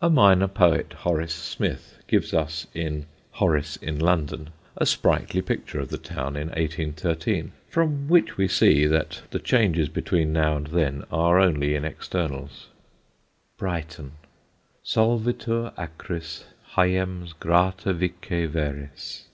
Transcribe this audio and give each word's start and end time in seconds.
[Sidenote: 0.00 0.16
HORACE 0.16 0.16
SMITH] 0.16 0.16
A 0.16 0.20
minor 0.20 0.48
poet, 0.76 0.92
Horace 0.92 1.34
Smith, 1.34 1.98
gives 2.08 2.34
us, 2.34 2.66
in 2.74 3.06
Horace 3.30 3.76
in 3.76 3.96
London, 4.00 4.50
a 4.76 4.84
sprightly 4.84 5.40
picture 5.40 5.78
of 5.78 5.86
the 5.90 5.98
town 5.98 6.34
in 6.34 6.48
1813, 6.48 7.52
from 7.68 8.08
which 8.08 8.36
we 8.36 8.48
see 8.48 8.86
that 8.86 9.22
the 9.30 9.38
changes 9.38 9.88
between 9.88 10.32
now 10.32 10.56
and 10.56 10.66
then 10.66 11.04
are 11.12 11.38
only 11.38 11.76
in 11.76 11.84
externals: 11.84 12.70
BRIGHTON. 13.56 14.14
_Solvitur 14.84 15.72
acris 15.76 16.42
hyems 16.74 17.32
gratâ 17.34 17.94
vice 17.94 18.50
veris. 18.52 19.26